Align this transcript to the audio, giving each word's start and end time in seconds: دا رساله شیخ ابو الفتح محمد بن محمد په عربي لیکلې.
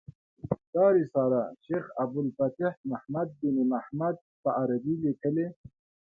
دا 0.73 0.85
رساله 0.99 1.41
شیخ 1.65 1.83
ابو 2.03 2.19
الفتح 2.23 2.71
محمد 2.91 3.29
بن 3.39 3.55
محمد 3.73 4.15
په 4.41 4.49
عربي 4.61 4.95
لیکلې. 5.05 5.47